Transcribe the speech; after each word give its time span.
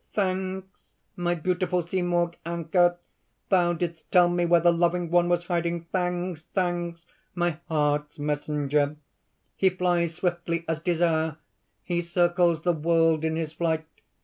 _)"Thanks! 0.13 0.93
my 1.15 1.35
beautiful 1.35 1.83
Simorg 1.83 2.33
Anka! 2.43 2.97
thou 3.49 3.73
didst 3.73 4.11
tell 4.11 4.29
me 4.29 4.47
where 4.47 4.59
the 4.59 4.73
loving 4.73 5.11
one 5.11 5.29
was 5.29 5.45
hiding! 5.45 5.83
Thanks! 5.91 6.41
thanks! 6.55 7.05
my 7.35 7.59
heart's 7.69 8.17
messenger! 8.17 8.95
"He 9.55 9.69
flies 9.69 10.15
swiftly 10.15 10.65
as 10.67 10.79
Desire! 10.79 11.37
He 11.83 12.01
circles 12.01 12.63
the 12.63 12.73
world 12.73 13.23
in 13.23 13.35
his 13.35 13.53
flight. 13.53 13.85